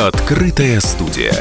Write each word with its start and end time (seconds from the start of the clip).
Открытая 0.00 0.80
студия. 0.80 1.34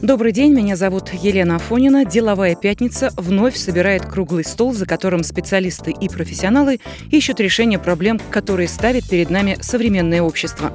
Добрый 0.00 0.32
день, 0.32 0.54
меня 0.54 0.76
зовут 0.76 1.10
Елена 1.12 1.56
Афонина. 1.56 2.06
Деловая 2.06 2.54
пятница 2.54 3.10
вновь 3.18 3.54
собирает 3.54 4.06
круглый 4.06 4.44
стол, 4.44 4.72
за 4.72 4.86
которым 4.86 5.24
специалисты 5.24 5.90
и 5.90 6.08
профессионалы 6.08 6.80
ищут 7.10 7.38
решение 7.40 7.78
проблем, 7.78 8.18
которые 8.30 8.68
ставит 8.68 9.06
перед 9.06 9.28
нами 9.28 9.58
современное 9.60 10.22
общество. 10.22 10.72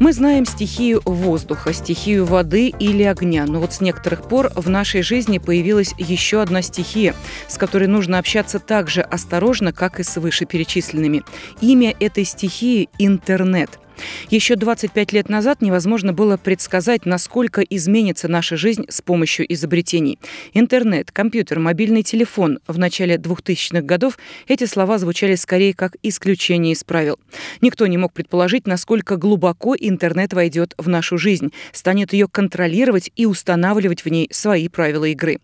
Мы 0.00 0.12
знаем 0.12 0.44
стихию 0.44 1.00
воздуха, 1.06 1.72
стихию 1.72 2.26
воды 2.26 2.68
или 2.68 3.02
огня, 3.02 3.46
но 3.46 3.58
вот 3.58 3.72
с 3.72 3.80
некоторых 3.80 4.28
пор 4.28 4.52
в 4.54 4.68
нашей 4.68 5.00
жизни 5.00 5.38
появилась 5.38 5.94
еще 5.96 6.42
одна 6.42 6.60
стихия, 6.60 7.14
с 7.48 7.56
которой 7.56 7.88
нужно 7.88 8.18
общаться 8.18 8.58
так 8.58 8.90
же 8.90 9.00
осторожно, 9.00 9.72
как 9.72 9.98
и 9.98 10.02
с 10.02 10.14
вышеперечисленными. 10.20 11.22
Имя 11.62 11.94
этой 11.98 12.26
стихии– 12.26 12.90
интернет. 12.98 13.78
Еще 14.30 14.56
25 14.56 15.12
лет 15.12 15.28
назад 15.28 15.62
невозможно 15.62 16.12
было 16.12 16.36
предсказать, 16.36 17.06
насколько 17.06 17.60
изменится 17.60 18.28
наша 18.28 18.56
жизнь 18.56 18.84
с 18.88 19.02
помощью 19.02 19.52
изобретений. 19.52 20.18
Интернет, 20.54 21.10
компьютер, 21.10 21.58
мобильный 21.58 22.02
телефон. 22.02 22.58
В 22.66 22.78
начале 22.78 23.16
2000-х 23.16 23.82
годов 23.82 24.18
эти 24.48 24.64
слова 24.64 24.98
звучали 24.98 25.34
скорее 25.34 25.74
как 25.74 25.96
исключение 26.02 26.72
из 26.72 26.84
правил. 26.84 27.18
Никто 27.60 27.86
не 27.86 27.98
мог 27.98 28.12
предположить, 28.12 28.66
насколько 28.66 29.16
глубоко 29.16 29.74
интернет 29.78 30.32
войдет 30.32 30.74
в 30.78 30.88
нашу 30.88 31.18
жизнь, 31.18 31.52
станет 31.72 32.12
ее 32.12 32.28
контролировать 32.28 33.10
и 33.16 33.26
устанавливать 33.26 34.04
в 34.04 34.08
ней 34.08 34.28
свои 34.30 34.68
правила 34.68 35.04
игры. 35.04 35.38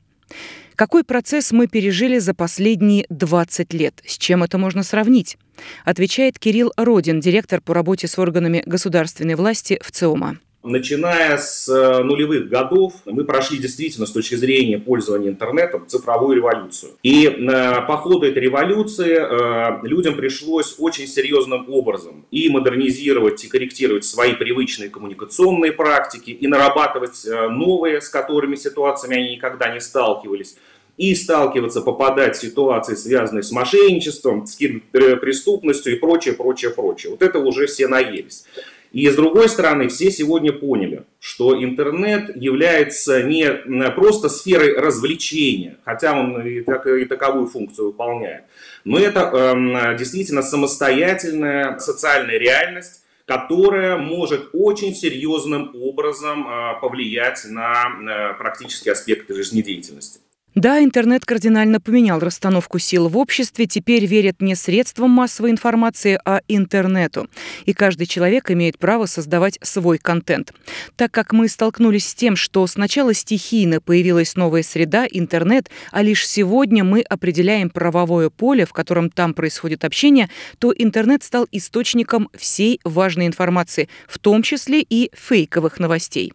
Какой 0.77 1.03
процесс 1.05 1.51
мы 1.51 1.67
пережили 1.67 2.19
за 2.19 2.35
последние 2.35 3.07
20 3.09 3.73
лет? 3.73 4.01
С 4.07 4.17
чем 4.17 4.45
это 4.45 4.59
можно 4.59 4.83
сравнить? 4.83 5.37
Отвечает 5.85 6.39
Кирилл 6.39 6.73
Родин, 6.77 7.21
директор 7.21 7.61
по 7.61 7.75
работе 7.75 8.07
с 8.07 8.19
органами 8.19 8.63
государственной 8.65 9.35
власти 9.35 9.81
в 9.83 9.91
ЦИОМа. 9.91 10.39
Начиная 10.65 11.39
с 11.39 11.69
э, 11.69 12.03
нулевых 12.03 12.49
годов 12.49 12.95
мы 13.05 13.25
прошли 13.25 13.59
действительно 13.59 14.07
с 14.07 14.11
точки 14.11 14.35
зрения 14.35 14.79
пользования 14.79 15.29
интернетом 15.29 15.87
цифровую 15.87 16.35
революцию. 16.35 16.93
И 17.05 17.27
э, 17.27 17.87
по 17.87 17.97
ходу 17.97 18.27
этой 18.27 18.43
революции 18.43 19.19
э, 19.21 19.87
людям 19.87 20.17
пришлось 20.17 20.75
очень 20.79 21.07
серьезным 21.07 21.71
образом 21.71 22.27
и 22.33 22.49
модернизировать, 22.49 23.45
и 23.45 23.49
корректировать 23.49 24.05
свои 24.05 24.35
привычные 24.35 24.91
коммуникационные 24.91 25.71
практики, 25.71 26.31
и 26.31 26.49
нарабатывать 26.49 27.25
новые, 27.25 28.01
с 28.01 28.09
которыми 28.09 28.57
ситуациями 28.57 29.17
они 29.17 29.37
никогда 29.37 29.73
не 29.73 29.81
сталкивались 29.81 30.57
и 30.97 31.15
сталкиваться, 31.15 31.81
попадать 31.81 32.37
в 32.37 32.41
ситуации, 32.41 32.97
связанные 32.97 33.45
с 33.45 33.53
мошенничеством, 33.53 34.47
с 34.47 34.57
преступностью 34.57 35.95
и 35.95 35.99
прочее, 35.99 36.35
прочее, 36.35 36.73
прочее. 36.73 37.11
Вот 37.13 37.23
это 37.23 37.39
уже 37.39 37.67
все 37.67 37.87
наелись. 37.87 38.45
И 38.93 39.09
с 39.09 39.17
другой 39.17 39.49
стороны, 39.49 39.89
все 39.89 40.11
сегодня 40.11 40.53
поняли, 40.53 41.05
что 41.21 41.63
интернет 41.63 42.35
является 42.35 43.23
не 43.23 43.51
просто 43.93 44.29
сферой 44.29 44.79
развлечения, 44.79 45.77
хотя 45.85 46.19
он 46.19 46.41
и, 46.41 46.63
так, 46.63 46.87
и 46.87 47.05
таковую 47.05 47.49
функцию 47.49 47.89
выполняет, 47.89 48.45
но 48.85 48.99
это 48.99 49.21
э, 49.21 49.99
действительно 49.99 50.43
самостоятельная 50.43 51.79
социальная 51.79 52.39
реальность, 52.39 53.03
которая 53.27 53.99
может 53.99 54.49
очень 54.55 54.95
серьезным 54.95 55.73
образом 55.75 56.49
э, 56.49 56.81
повлиять 56.81 57.45
на 57.45 57.85
э, 57.85 58.39
практические 58.39 58.93
аспекты 58.93 59.35
жизнедеятельности. 59.35 60.21
Да, 60.59 60.83
интернет 60.83 61.25
кардинально 61.25 61.79
поменял 61.79 62.19
расстановку 62.19 62.81
сил 62.81 63.09
в 63.09 63.17
обществе. 63.17 63.67
Теперь 63.67 64.07
верят 64.07 64.43
не 64.43 64.57
средствам 64.57 65.11
массовой 65.13 65.53
информации, 65.53 66.19
а 66.25 66.41
интернету. 66.49 67.31
И 67.65 67.73
каждый 67.73 68.09
человек 68.09 68.51
имеет 68.51 68.77
право 68.77 69.07
создавать 69.07 69.61
свой 69.63 69.99
контент. 69.99 70.53
Так 70.97 71.13
как 71.13 71.33
мы 71.33 71.47
столкнулись 71.47 72.09
с 72.09 72.15
тем, 72.17 72.35
что 72.35 72.67
сначала 72.67 73.15
стихийно 73.15 73.81
появилась 73.81 74.35
новая 74.35 74.65
среда, 74.65 75.07
интернет, 75.09 75.71
а 75.93 76.03
лишь 76.03 76.27
сегодня 76.27 76.83
мы 76.83 77.03
определяем 77.03 77.71
правовое 77.71 78.29
поле, 78.29 78.67
в 78.67 78.73
котором 78.73 79.11
там 79.11 79.35
происходит 79.35 79.85
общение, 79.85 80.29
то 80.59 80.75
интернет 80.77 81.23
стал 81.23 81.47
источником 81.53 82.31
всей 82.37 82.81
важной 82.83 83.29
информации, 83.29 83.89
в 84.09 84.19
том 84.19 84.43
числе 84.43 84.81
и 84.81 85.13
фейковых 85.15 85.79
новостей. 85.79 86.33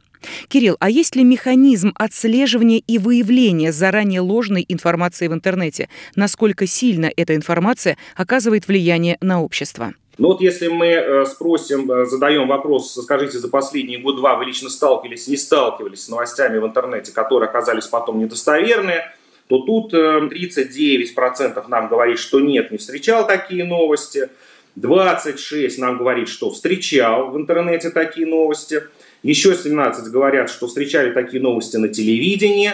Кирилл, 0.47 0.77
а 0.79 0.89
есть 0.89 1.15
ли 1.15 1.23
механизм 1.23 1.93
отслеживания 1.95 2.79
и 2.79 2.97
выявления 2.97 3.71
заранее 3.71 4.21
ложной 4.21 4.65
информации 4.67 5.27
в 5.27 5.33
интернете? 5.33 5.89
Насколько 6.15 6.67
сильно 6.67 7.11
эта 7.15 7.35
информация 7.35 7.97
оказывает 8.15 8.67
влияние 8.67 9.17
на 9.21 9.41
общество? 9.41 9.93
Ну 10.17 10.27
вот 10.27 10.41
если 10.41 10.67
мы 10.67 10.87
э, 10.87 11.25
спросим, 11.25 11.91
э, 11.91 12.05
задаем 12.05 12.47
вопрос, 12.47 12.93
скажите, 13.03 13.39
за 13.39 13.49
последние 13.49 13.99
год-два 13.99 14.35
вы 14.35 14.45
лично 14.45 14.69
сталкивались, 14.69 15.27
не 15.27 15.37
сталкивались 15.37 16.05
с 16.05 16.09
новостями 16.09 16.59
в 16.59 16.65
интернете, 16.65 17.11
которые 17.11 17.49
оказались 17.49 17.87
потом 17.87 18.19
недостоверные, 18.19 19.11
то 19.47 19.59
тут 19.59 19.93
39% 19.93 21.13
э, 21.55 21.63
нам 21.67 21.87
говорит, 21.87 22.19
что 22.19 22.39
нет, 22.39 22.69
не 22.69 22.77
встречал 22.77 23.25
такие 23.25 23.65
новости, 23.65 24.29
26 24.75 25.79
нам 25.79 25.97
говорит, 25.97 26.29
что 26.29 26.51
встречал 26.51 27.31
в 27.31 27.37
интернете 27.37 27.89
такие 27.89 28.27
новости– 28.27 28.83
еще 29.23 29.55
17 29.55 30.11
говорят, 30.11 30.49
что 30.49 30.67
встречали 30.67 31.11
такие 31.11 31.41
новости 31.41 31.77
на 31.77 31.87
телевидении. 31.87 32.71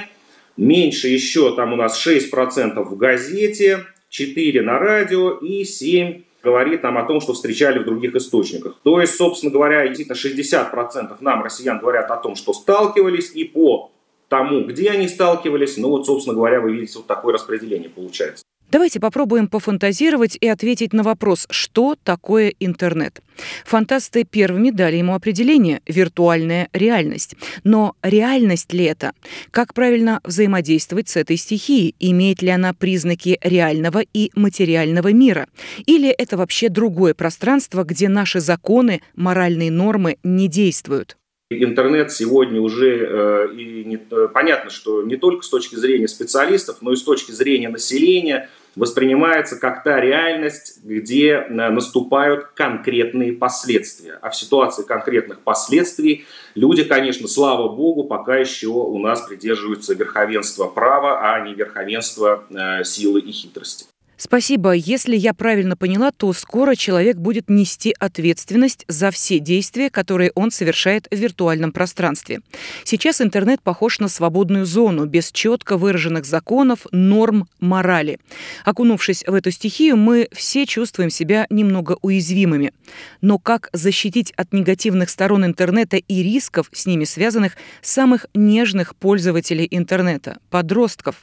Меньше 0.58 1.08
еще 1.08 1.56
там 1.56 1.74
у 1.74 1.76
нас 1.76 2.06
6% 2.06 2.84
в 2.84 2.98
газете, 2.98 3.86
4 4.10 4.62
на 4.62 4.80
радио 4.80 5.32
и 5.32 5.64
7 5.64 6.24
говорит 6.44 6.84
нам 6.84 6.98
о 6.98 7.04
том, 7.04 7.22
что 7.22 7.34
встречали 7.34 7.80
в 7.80 7.86
других 7.86 8.16
источниках. 8.16 8.80
То 8.84 9.00
есть, 9.00 9.16
собственно 9.16 9.52
говоря, 9.52 9.88
действительно 9.88 10.16
60% 10.16 11.18
нам, 11.22 11.44
россиян, 11.44 11.80
говорят 11.80 12.10
о 12.12 12.18
том, 12.18 12.36
что 12.36 12.54
сталкивались, 12.54 13.32
и 13.34 13.44
по 13.44 13.92
тому, 14.28 14.64
где 14.64 14.90
они 14.92 15.08
сталкивались, 15.08 15.78
ну 15.78 15.90
вот, 15.90 16.06
собственно 16.06 16.36
говоря, 16.36 16.62
вы 16.62 16.74
видите, 16.74 16.98
вот 16.98 17.08
такое 17.08 17.34
распределение 17.34 17.90
получается. 17.90 18.44
Давайте 18.72 19.00
попробуем 19.00 19.48
пофантазировать 19.48 20.38
и 20.40 20.48
ответить 20.48 20.94
на 20.94 21.02
вопрос, 21.02 21.48
что 21.50 21.96
такое 22.04 22.54
интернет. 22.60 23.22
Фантасты 23.66 24.26
первыми 24.26 24.70
дали 24.70 24.98
ему 24.98 25.16
определение– 25.16 25.82
виртуальная 25.88 26.70
реальность. 26.74 27.36
Но 27.64 27.96
реальность 28.04 28.72
ли 28.74 28.86
это? 28.86 29.14
Как 29.50 29.74
правильно 29.74 30.20
взаимодействовать 30.24 31.10
с 31.10 31.16
этой 31.16 31.38
стихией? 31.38 31.96
Имеет 32.00 32.42
ли 32.42 32.50
она 32.50 32.74
признаки 32.74 33.40
реального 33.42 34.04
и 34.14 34.30
материального 34.36 35.12
мира? 35.14 35.48
Или 35.88 36.10
это 36.10 36.38
вообще 36.38 36.70
другое 36.70 37.14
пространство, 37.14 37.84
где 37.84 38.08
наши 38.08 38.40
законы, 38.40 39.02
моральные 39.16 39.72
нормы 39.72 40.18
не 40.24 40.48
действуют? 40.48 41.19
Интернет 41.52 42.12
сегодня 42.12 42.62
уже 42.62 43.08
э, 43.08 43.54
и 43.56 43.84
не, 43.84 43.96
э, 43.96 44.28
понятно, 44.32 44.70
что 44.70 45.02
не 45.02 45.16
только 45.16 45.44
с 45.44 45.50
точки 45.50 45.74
зрения 45.74 46.08
специалистов, 46.08 46.78
но 46.82 46.92
и 46.92 46.96
с 46.96 47.02
точки 47.02 47.32
зрения 47.32 47.70
населения 47.70 48.52
воспринимается 48.76 49.60
как 49.60 49.84
та 49.84 50.00
реальность, 50.00 50.80
где 50.84 51.32
э, 51.32 51.50
наступают 51.50 52.50
конкретные 52.54 53.34
последствия. 53.34 54.20
А 54.22 54.30
в 54.30 54.36
ситуации 54.36 54.84
конкретных 54.84 55.40
последствий 55.40 56.26
люди, 56.54 56.84
конечно, 56.84 57.28
слава 57.28 57.68
богу, 57.68 58.04
пока 58.04 58.38
еще 58.38 58.68
у 58.68 59.00
нас 59.00 59.22
придерживаются 59.22 59.96
верховенства 59.96 60.68
права, 60.68 61.34
а 61.34 61.40
не 61.40 61.56
верховенства 61.56 62.46
силы 62.84 63.22
и 63.22 63.32
хитрости. 63.32 63.88
Спасибо. 64.22 64.74
Если 64.74 65.16
я 65.16 65.34
правильно 65.34 65.78
поняла, 65.78 66.12
то 66.12 66.34
скоро 66.34 66.76
человек 66.76 67.16
будет 67.16 67.50
нести 67.50 67.96
ответственность 67.98 68.84
за 68.90 69.12
все 69.12 69.40
действия, 69.40 69.90
которые 69.90 70.34
он 70.36 70.52
совершает 70.52 71.08
в 71.10 71.16
виртуальном 71.16 71.72
пространстве. 71.72 72.42
Сейчас 72.84 73.22
интернет 73.22 73.62
похож 73.62 74.00
на 74.00 74.10
свободную 74.10 74.66
зону, 74.66 75.06
без 75.06 75.32
четко 75.32 75.78
выраженных 75.78 76.26
законов, 76.26 76.86
норм, 76.92 77.48
морали. 77.62 78.20
Окунувшись 78.66 79.24
в 79.26 79.34
эту 79.34 79.52
стихию, 79.52 79.96
мы 79.96 80.28
все 80.34 80.66
чувствуем 80.66 81.10
себя 81.10 81.48
немного 81.50 81.98
уязвимыми. 82.02 82.74
Но 83.22 83.40
как 83.40 83.70
защитить 83.72 84.34
от 84.36 84.52
негативных 84.52 85.12
сторон 85.12 85.46
интернета 85.46 85.96
и 85.96 86.24
рисков, 86.24 86.70
с 86.74 86.86
ними 86.86 87.06
связанных, 87.06 87.54
самых 87.82 88.26
нежных 88.34 88.98
пользователей 88.98 89.68
интернета– 89.72 90.40
подростков? 90.50 91.16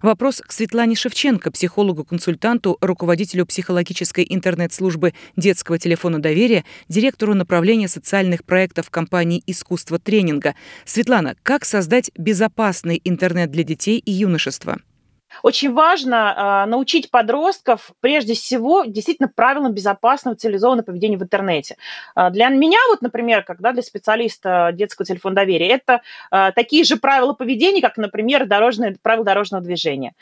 Вопрос 0.00 0.40
к 0.40 0.50
Светлане 0.50 0.96
Шевченко, 0.96 1.50
психологу-консультанту 1.50 2.37
консультанту, 2.38 2.78
руководителю 2.80 3.46
психологической 3.46 4.24
интернет-службы 4.28 5.12
детского 5.36 5.78
телефона 5.78 6.20
доверия, 6.20 6.64
директору 6.88 7.34
направления 7.34 7.88
социальных 7.88 8.44
проектов 8.44 8.90
компании 8.90 9.42
«Искусство 9.46 9.98
тренинга». 9.98 10.54
Светлана, 10.84 11.34
как 11.42 11.64
создать 11.64 12.10
безопасный 12.16 13.00
интернет 13.04 13.50
для 13.50 13.64
детей 13.64 13.98
и 13.98 14.12
юношества? 14.12 14.78
Очень 15.42 15.72
важно 15.72 16.64
э, 16.64 16.70
научить 16.70 17.10
подростков, 17.10 17.92
прежде 18.00 18.34
всего, 18.34 18.84
действительно 18.84 19.28
правилам 19.28 19.72
безопасного 19.72 20.36
цивилизованного 20.36 20.86
поведения 20.86 21.16
в 21.16 21.22
интернете. 21.22 21.76
Э, 22.16 22.30
для 22.30 22.48
меня, 22.48 22.78
вот, 22.90 23.02
например, 23.02 23.42
когда 23.42 23.72
для 23.72 23.82
специалиста 23.82 24.70
детского 24.72 25.06
телефона 25.06 25.36
доверия, 25.36 25.68
это 25.68 26.02
э, 26.30 26.52
такие 26.54 26.84
же 26.84 26.96
правила 26.96 27.32
поведения, 27.32 27.80
как, 27.80 27.96
например, 27.96 28.46
дорожные, 28.46 28.96
правила 29.02 29.24
дорожного 29.24 29.62
движения. 29.62 30.14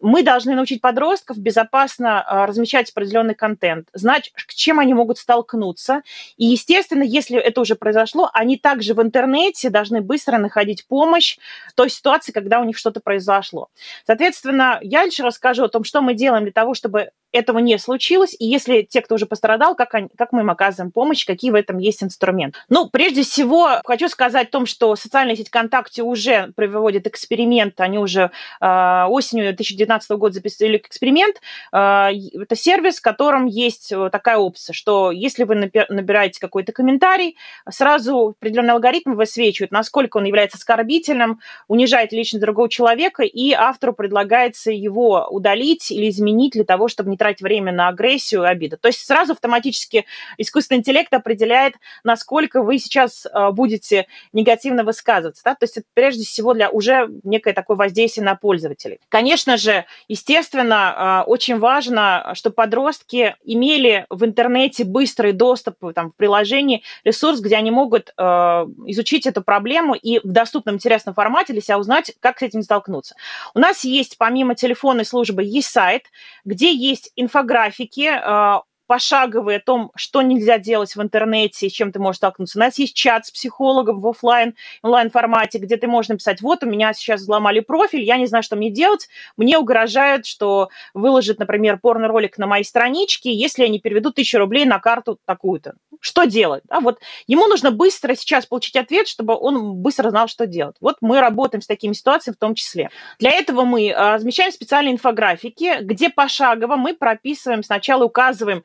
Мы 0.00 0.22
должны 0.22 0.54
научить 0.54 0.80
подростков 0.80 1.38
безопасно 1.38 2.24
э, 2.26 2.44
размещать 2.46 2.90
определенный 2.90 3.34
контент, 3.34 3.88
знать, 3.92 4.32
с 4.36 4.54
чем 4.54 4.78
они 4.78 4.94
могут 4.94 5.18
столкнуться. 5.18 6.02
И, 6.36 6.46
естественно, 6.46 7.02
если 7.02 7.38
это 7.38 7.60
уже 7.60 7.74
произошло, 7.74 8.30
они 8.32 8.58
также 8.58 8.94
в 8.94 9.02
интернете 9.02 9.70
должны 9.70 10.00
быстро 10.00 10.38
находить 10.38 10.86
помощь 10.86 11.38
в 11.68 11.74
той 11.74 11.90
ситуации, 11.90 12.32
когда 12.32 12.60
у 12.60 12.64
них 12.64 12.76
что-то 12.76 13.00
произошло. 13.00 13.68
Соответственно, 14.06 14.53
Собственно, 14.54 14.78
я 14.82 15.04
лишь 15.04 15.18
расскажу 15.18 15.64
о 15.64 15.68
том, 15.68 15.82
что 15.82 16.00
мы 16.00 16.14
делаем 16.14 16.44
для 16.44 16.52
того, 16.52 16.74
чтобы 16.74 17.10
этого 17.34 17.58
не 17.58 17.78
случилось, 17.78 18.34
и 18.38 18.46
если 18.46 18.82
те, 18.82 19.02
кто 19.02 19.16
уже 19.16 19.26
пострадал, 19.26 19.74
как, 19.74 19.94
они, 19.94 20.08
как 20.16 20.32
мы 20.32 20.40
им 20.40 20.50
оказываем 20.50 20.92
помощь, 20.92 21.26
какие 21.26 21.50
в 21.50 21.56
этом 21.56 21.78
есть 21.78 22.02
инструменты. 22.02 22.58
Ну, 22.68 22.88
прежде 22.88 23.22
всего, 23.22 23.80
хочу 23.84 24.08
сказать 24.08 24.48
о 24.48 24.50
том, 24.50 24.66
что 24.66 24.94
социальная 24.94 25.34
сеть 25.34 25.48
ВКонтакте 25.48 26.02
уже 26.02 26.52
проводит 26.54 27.06
эксперимент, 27.06 27.80
они 27.80 27.98
уже 27.98 28.30
э, 28.60 29.04
осенью 29.08 29.46
2019 29.46 30.10
года 30.12 30.34
записали 30.34 30.76
эксперимент. 30.76 31.40
Э, 31.72 32.10
это 32.40 32.54
сервис, 32.54 32.98
в 32.98 33.02
котором 33.02 33.46
есть 33.46 33.92
такая 34.12 34.38
опция, 34.38 34.72
что 34.72 35.10
если 35.10 35.44
вы 35.44 35.56
набираете 35.88 36.40
какой-то 36.40 36.72
комментарий, 36.72 37.36
сразу 37.68 38.36
определенный 38.38 38.74
алгоритм 38.74 39.14
высвечивает, 39.14 39.72
насколько 39.72 40.18
он 40.18 40.24
является 40.24 40.56
оскорбительным, 40.56 41.40
унижает 41.66 42.12
личность 42.12 42.44
другого 42.44 42.68
человека, 42.68 43.24
и 43.24 43.52
автору 43.52 43.92
предлагается 43.92 44.70
его 44.70 45.26
удалить 45.30 45.90
или 45.90 46.08
изменить 46.08 46.52
для 46.52 46.64
того, 46.64 46.88
чтобы 46.88 47.10
не 47.10 47.16
тратить 47.24 47.40
время 47.40 47.72
на 47.72 47.88
агрессию 47.88 48.42
и 48.42 48.46
обиду. 48.46 48.76
То 48.76 48.88
есть 48.88 49.06
сразу 49.06 49.32
автоматически 49.32 50.04
искусственный 50.36 50.80
интеллект 50.80 51.10
определяет, 51.14 51.76
насколько 52.04 52.62
вы 52.62 52.78
сейчас 52.78 53.26
а, 53.32 53.50
будете 53.50 54.06
негативно 54.34 54.84
высказываться. 54.84 55.42
Да? 55.42 55.54
То 55.54 55.64
есть 55.64 55.78
это 55.78 55.86
прежде 55.94 56.24
всего 56.24 56.52
для 56.52 56.68
уже 56.68 57.08
некое 57.22 57.54
такое 57.54 57.78
воздействие 57.78 58.26
на 58.26 58.34
пользователей. 58.34 59.00
Конечно 59.08 59.56
же, 59.56 59.86
естественно, 60.06 61.20
а, 61.20 61.24
очень 61.26 61.58
важно, 61.58 62.32
чтобы 62.34 62.56
подростки 62.56 63.36
имели 63.42 64.04
в 64.10 64.22
интернете 64.26 64.84
быстрый 64.84 65.32
доступ 65.32 65.76
там, 65.94 66.10
в 66.10 66.16
приложении, 66.16 66.82
ресурс, 67.04 67.40
где 67.40 67.56
они 67.56 67.70
могут 67.70 68.12
а, 68.18 68.66
изучить 68.84 69.26
эту 69.26 69.42
проблему 69.42 69.94
и 69.94 70.18
в 70.18 70.30
доступном 70.30 70.74
интересном 70.74 71.14
формате 71.14 71.54
для 71.54 71.62
себя 71.62 71.78
узнать, 71.78 72.12
как 72.20 72.40
с 72.40 72.42
этим 72.42 72.60
столкнуться. 72.60 73.14
У 73.54 73.60
нас 73.60 73.82
есть, 73.84 74.18
помимо 74.18 74.54
телефонной 74.54 75.06
службы, 75.06 75.42
есть 75.42 75.70
сайт, 75.70 76.02
где 76.44 76.74
есть 76.74 77.12
инфографики, 77.16 78.08
а, 78.12 78.62
пошаговые 78.86 79.58
о 79.58 79.60
том, 79.60 79.90
что 79.94 80.22
нельзя 80.22 80.58
делать 80.58 80.94
в 80.94 81.02
интернете, 81.02 81.68
с 81.68 81.72
чем 81.72 81.92
ты 81.92 81.98
можешь 81.98 82.18
столкнуться. 82.18 82.58
У 82.58 82.60
нас 82.60 82.78
есть 82.78 82.94
чат 82.94 83.26
с 83.26 83.30
психологом 83.30 84.00
в 84.00 84.06
офлайн, 84.06 84.54
онлайн-формате, 84.82 85.58
где 85.58 85.76
ты 85.76 85.86
можешь 85.86 86.08
написать, 86.10 86.40
вот 86.40 86.62
у 86.62 86.66
меня 86.66 86.92
сейчас 86.92 87.22
взломали 87.22 87.60
профиль, 87.60 88.02
я 88.02 88.16
не 88.16 88.26
знаю, 88.26 88.42
что 88.42 88.56
мне 88.56 88.70
делать, 88.70 89.08
мне 89.36 89.58
угрожает, 89.58 90.26
что 90.26 90.68
выложит, 90.92 91.38
например, 91.38 91.78
порно-ролик 91.78 92.38
на 92.38 92.46
моей 92.46 92.64
страничке, 92.64 93.32
если 93.32 93.62
я 93.62 93.68
не 93.68 93.80
переведу 93.80 94.12
тысячу 94.12 94.38
рублей 94.38 94.64
на 94.64 94.78
карту 94.78 95.18
такую-то. 95.24 95.74
Что 96.00 96.24
делать? 96.24 96.62
Да, 96.68 96.80
вот 96.80 96.98
ему 97.26 97.46
нужно 97.46 97.70
быстро 97.70 98.14
сейчас 98.14 98.46
получить 98.46 98.76
ответ, 98.76 99.08
чтобы 99.08 99.34
он 99.34 99.76
быстро 99.76 100.10
знал, 100.10 100.28
что 100.28 100.46
делать. 100.46 100.76
Вот 100.80 100.96
мы 101.00 101.20
работаем 101.20 101.62
с 101.62 101.66
такими 101.66 101.92
ситуациями 101.92 102.34
в 102.34 102.38
том 102.38 102.54
числе. 102.54 102.90
Для 103.18 103.30
этого 103.30 103.64
мы 103.64 103.90
а, 103.90 104.14
размещаем 104.14 104.52
специальные 104.52 104.94
инфографики, 104.94 105.78
где 105.80 106.10
пошагово 106.10 106.76
мы 106.76 106.94
прописываем, 106.94 107.62
сначала 107.62 108.04
указываем, 108.04 108.64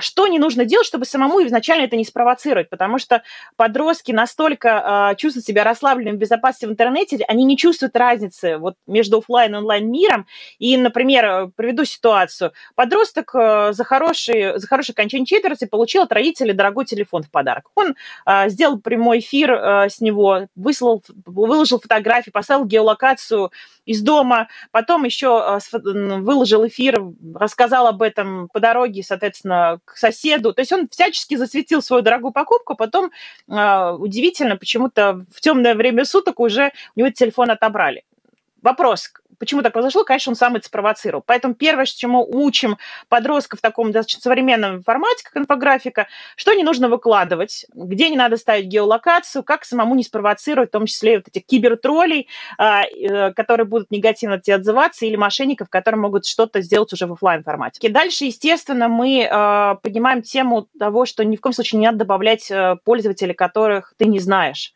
что 0.00 0.26
не 0.26 0.38
нужно 0.38 0.64
делать, 0.64 0.86
чтобы 0.86 1.04
самому 1.04 1.44
изначально 1.46 1.84
это 1.84 1.96
не 1.96 2.04
спровоцировать, 2.04 2.70
потому 2.70 2.98
что 2.98 3.22
подростки 3.56 4.12
настолько 4.12 4.82
а, 5.10 5.14
чувствуют 5.14 5.46
себя 5.46 5.64
расслабленными 5.64 6.16
в 6.16 6.18
безопасности 6.18 6.66
в 6.66 6.70
интернете, 6.70 7.24
они 7.28 7.44
не 7.44 7.56
чувствуют 7.56 7.96
разницы 7.96 8.58
вот 8.58 8.76
между 8.86 9.18
офлайн 9.18 9.54
и 9.54 9.58
онлайн 9.58 9.90
миром. 9.90 10.26
И, 10.58 10.76
например, 10.76 11.50
приведу 11.56 11.84
ситуацию. 11.84 12.52
Подросток 12.74 13.34
э, 13.34 13.72
за, 13.72 13.84
хороший, 13.84 14.58
за 14.58 14.66
хорошее 14.66 14.94
окончание 14.94 15.26
четверти 15.26 15.66
получил 15.66 16.02
от 16.02 16.12
родителей 16.12 16.52
дорогой 16.52 16.84
телефон 16.84 17.22
в 17.22 17.30
подарок. 17.30 17.70
Он 17.74 17.94
а, 18.24 18.48
сделал 18.48 18.78
прямой 18.78 19.18
эфир 19.18 19.52
с 19.88 20.00
него, 20.00 20.48
выслал, 20.56 21.02
выложил 21.26 21.80
фотографии, 21.80 22.30
поставил 22.30 22.64
геолокацию 22.64 23.50
из 23.84 24.02
дома, 24.02 24.48
потом 24.70 25.04
еще 25.04 25.60
выложил 25.82 26.66
эфир, 26.66 27.02
рассказал 27.34 27.86
об 27.86 28.02
этом 28.02 28.48
по 28.52 28.60
дороге, 28.60 29.02
соответственно, 29.02 29.73
к 29.84 29.96
соседу. 29.96 30.52
То 30.52 30.60
есть 30.60 30.72
он 30.72 30.88
всячески 30.88 31.36
засветил 31.36 31.82
свою 31.82 32.02
дорогую 32.02 32.32
покупку, 32.32 32.74
потом 32.74 33.10
э, 33.48 33.90
удивительно, 33.98 34.56
почему-то 34.56 35.24
в 35.32 35.40
темное 35.40 35.74
время 35.74 36.04
суток 36.04 36.40
уже 36.40 36.72
у 36.96 37.00
него 37.00 37.10
телефон 37.10 37.50
отобрали. 37.50 38.04
Вопрос, 38.62 39.12
почему 39.38 39.62
так 39.62 39.72
произошло, 39.72 40.04
конечно, 40.04 40.30
он 40.30 40.36
сам 40.36 40.56
это 40.56 40.66
спровоцировал. 40.66 41.22
Поэтому 41.26 41.54
первое, 41.54 41.84
чему 41.86 42.26
учим 42.30 42.76
подростков 43.08 43.60
в 43.60 43.62
таком 43.62 43.92
достаточно 43.92 44.22
современном 44.22 44.82
формате, 44.82 45.24
как 45.24 45.36
инфографика, 45.36 46.06
что 46.36 46.52
не 46.54 46.62
нужно 46.62 46.88
выкладывать, 46.88 47.66
где 47.74 48.10
не 48.10 48.16
надо 48.16 48.36
ставить 48.36 48.66
геолокацию, 48.66 49.42
как 49.42 49.64
самому 49.64 49.94
не 49.94 50.02
спровоцировать, 50.02 50.70
в 50.70 50.72
том 50.72 50.86
числе 50.86 51.18
вот 51.18 51.28
этих 51.28 51.46
кибертроллей, 51.46 52.28
а, 52.58 52.82
э, 52.84 53.32
которые 53.32 53.66
будут 53.66 53.90
негативно 53.90 54.40
тебе 54.40 54.56
отзываться, 54.56 55.06
или 55.06 55.16
мошенников, 55.16 55.68
которые 55.68 56.00
могут 56.00 56.26
что-то 56.26 56.60
сделать 56.60 56.92
уже 56.92 57.06
в 57.06 57.12
офлайн 57.12 57.42
формате. 57.42 57.78
И 57.86 57.88
дальше, 57.88 58.24
естественно, 58.24 58.88
мы 58.88 59.28
а, 59.30 59.76
поднимаем 59.76 60.22
тему 60.22 60.68
того, 60.78 61.06
что 61.06 61.24
ни 61.24 61.36
в 61.36 61.40
коем 61.40 61.52
случае 61.52 61.80
не 61.80 61.86
надо 61.86 61.98
добавлять 61.98 62.50
э, 62.50 62.76
пользователей, 62.84 63.34
которых 63.34 63.94
ты 63.96 64.06
не 64.06 64.18
знаешь. 64.18 64.72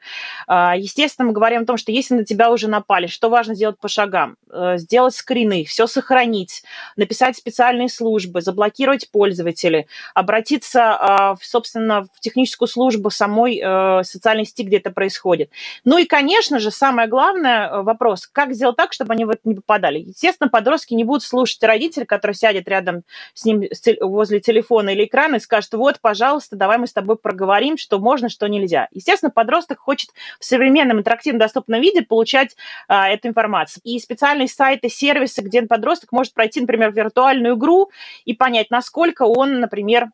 А, 0.46 0.76
естественно, 0.76 1.28
мы 1.28 1.34
говорим 1.34 1.62
о 1.62 1.66
том, 1.66 1.76
что 1.76 1.92
если 1.92 2.14
на 2.14 2.24
тебя 2.24 2.50
уже 2.50 2.68
напали, 2.68 3.06
что 3.06 3.28
важно 3.28 3.54
сделать 3.54 3.78
по 3.78 3.88
шагам? 3.88 4.36
Э, 4.50 4.78
сделать 4.78 5.14
скрины, 5.14 5.64
все 5.64 5.86
сохранить, 5.86 6.62
написать 6.96 7.36
специальные 7.36 7.88
службы, 7.88 8.40
заблокировать 8.40 9.10
пользователей, 9.10 9.86
обратиться, 10.14 10.94
а, 10.94 11.36
собственно, 11.40 12.04
в 12.14 12.20
техническую 12.20 12.68
службу 12.68 13.10
самой 13.10 13.60
э, 13.62 14.02
социальной 14.04 14.46
сети, 14.46 14.62
где 14.62 14.78
это 14.78 14.90
происходит. 14.90 15.50
Ну 15.84 15.98
и, 15.98 16.04
конечно 16.04 16.58
же, 16.60 16.70
самое 16.70 17.08
главное 17.08 17.68
э, 17.68 17.82
вопрос, 17.82 18.26
как 18.26 18.54
сделать 18.54 18.76
так, 18.76 18.92
чтобы 18.92 19.12
они 19.12 19.24
в 19.24 19.30
это 19.30 19.40
не 19.44 19.54
попадали. 19.54 19.98
Естественно, 19.98 20.48
подростки 20.48 20.94
не 20.94 21.04
будут 21.04 21.24
слушать 21.24 21.62
родителей, 21.62 22.06
который 22.06 22.32
сядет 22.32 22.68
рядом 22.68 23.02
с 23.34 23.44
ним 23.44 23.64
возле 24.00 24.40
телефона 24.40 24.90
или 24.90 25.04
экрана 25.04 25.36
и 25.36 25.40
скажет, 25.40 25.74
вот, 25.74 26.00
пожалуйста, 26.00 26.56
давай 26.56 26.78
мы 26.78 26.86
с 26.86 26.92
тобой 26.92 27.16
проговорим, 27.16 27.76
что 27.76 27.98
можно, 27.98 28.28
что 28.28 28.46
нельзя. 28.46 28.88
Естественно, 28.92 29.30
подросток 29.30 29.78
хочет 29.78 30.10
в 30.40 30.44
современном 30.44 30.98
интерактивном 30.98 31.40
доступном 31.40 31.80
виде 31.80 32.02
получать 32.02 32.56
а, 32.86 33.08
эту 33.08 33.28
информацию. 33.28 33.82
И 33.84 33.98
специально 33.98 34.37
специальные 34.38 34.48
сайты, 34.48 34.88
сервисы, 34.88 35.42
где 35.42 35.62
подросток 35.62 36.12
может 36.12 36.34
пройти, 36.34 36.60
например, 36.60 36.92
виртуальную 36.92 37.56
игру 37.56 37.90
и 38.24 38.34
понять, 38.34 38.70
насколько 38.70 39.22
он, 39.22 39.60
например, 39.60 40.10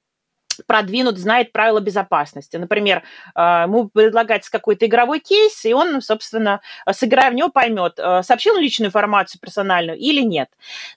продвинут, 0.66 1.18
знает 1.18 1.52
правила 1.52 1.80
безопасности. 1.80 2.56
Например, 2.56 3.02
а, 3.34 3.64
ему 3.64 3.88
предлагается 3.88 4.50
какой-то 4.50 4.86
игровой 4.86 5.20
кейс, 5.20 5.64
и 5.64 5.72
он, 5.72 6.00
собственно, 6.00 6.60
сыграя 6.90 7.30
в 7.30 7.34
него, 7.34 7.48
поймет, 7.48 7.94
а, 7.98 8.22
сообщил 8.22 8.56
личную 8.56 8.88
информацию 8.88 9.40
персональную 9.40 9.98
или 9.98 10.22
нет. 10.22 10.48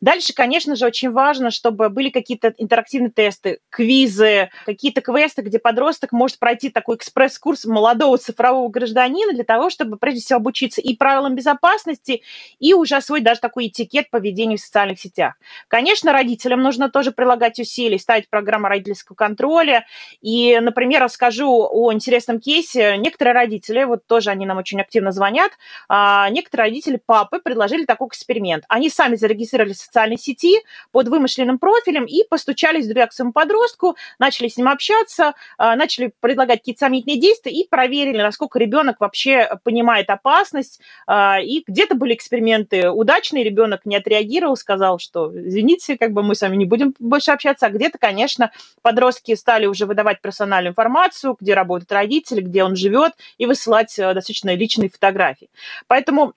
Дальше, 0.02 0.34
конечно 0.34 0.76
же, 0.76 0.86
очень 0.86 1.12
важно, 1.12 1.52
чтобы 1.52 1.90
были 1.90 2.10
какие-то 2.10 2.54
интерактивные 2.58 3.12
тесты, 3.12 3.60
квизы, 3.70 4.50
какие-то 4.66 5.02
квесты, 5.02 5.42
где 5.42 5.60
подросток 5.60 6.12
может 6.12 6.40
пройти 6.40 6.70
такой 6.70 6.96
экспресс-курс 6.96 7.66
молодого 7.66 8.18
цифрового 8.18 8.70
гражданина 8.70 9.34
для 9.34 9.44
того, 9.44 9.70
чтобы, 9.70 9.98
прежде 9.98 10.22
всего, 10.22 10.38
обучиться 10.38 10.82
и 10.82 10.96
правилам 10.96 11.36
безопасности, 11.36 12.22
и 12.60 12.74
уже 12.74 12.96
освоить 12.96 13.24
даже 13.24 13.40
такой 13.40 13.68
этикет 13.68 14.10
поведения 14.10 14.58
в 14.58 14.62
социальных 14.62 15.00
сетях. 15.00 15.36
Конечно, 15.68 16.14
родителям 16.14 16.62
нужно 16.62 16.90
тоже 16.90 17.12
прилагать 17.12 17.60
усилия, 17.60 18.00
ставить 18.00 18.30
программу 18.30 18.68
родительского 18.68 19.16
контроля, 19.16 19.47
роли. 19.48 19.86
И, 20.22 20.60
например, 20.60 21.02
расскажу 21.02 21.68
о 21.72 21.94
интересном 21.94 22.40
кейсе. 22.40 22.98
Некоторые 22.98 23.34
родители, 23.34 23.84
вот 23.84 24.06
тоже 24.06 24.30
они 24.30 24.46
нам 24.46 24.58
очень 24.58 24.80
активно 24.82 25.12
звонят, 25.12 25.52
а, 25.88 26.30
некоторые 26.30 26.70
родители 26.70 27.00
папы 27.04 27.40
предложили 27.40 27.86
такой 27.86 28.08
эксперимент. 28.10 28.66
Они 28.68 28.90
сами 28.90 29.16
зарегистрировались 29.16 29.78
в 29.78 29.86
социальной 29.86 30.18
сети 30.18 30.62
под 30.92 31.08
вымышленным 31.08 31.60
профилем 31.60 32.06
и 32.06 32.24
постучались 32.30 32.88
дверь 32.88 33.08
к 33.08 33.14
своему 33.14 33.32
подростку, 33.32 33.96
начали 34.20 34.48
с 34.48 34.58
ним 34.58 34.68
общаться, 34.68 35.34
а, 35.58 35.76
начали 35.76 36.12
предлагать 36.20 36.60
какие-то 36.60 36.80
сомнительные 36.80 37.20
действия 37.20 37.52
и 37.52 37.68
проверили, 37.68 38.22
насколько 38.22 38.60
ребенок 38.60 39.00
вообще 39.00 39.50
понимает 39.64 40.10
опасность. 40.10 40.82
А, 41.06 41.40
и 41.40 41.64
где-то 41.66 41.96
были 41.96 42.14
эксперименты 42.14 42.90
удачные, 42.90 43.44
ребенок 43.44 43.86
не 43.86 43.96
отреагировал, 43.96 44.58
сказал, 44.58 45.00
что 45.00 45.32
извините, 45.34 45.98
как 45.98 46.12
бы 46.12 46.24
мы 46.24 46.36
с 46.36 46.42
вами 46.42 46.58
не 46.58 46.66
будем 46.66 46.94
больше 47.00 47.32
общаться, 47.32 47.68
а 47.68 47.70
где-то, 47.70 47.98
конечно, 47.98 48.52
подростки 48.82 49.36
стали 49.38 49.66
уже 49.66 49.86
выдавать 49.86 50.22
персональную 50.22 50.72
информацию, 50.72 51.38
где 51.40 51.54
работают 51.54 51.92
родители, 51.92 52.42
где 52.42 52.64
он 52.64 52.76
живет, 52.76 53.14
и 53.38 53.46
высылать 53.46 53.98
э, 53.98 54.14
достаточно 54.14 54.54
личные 54.56 54.90
фотографии. 54.90 55.50
Поэтому 55.88 56.34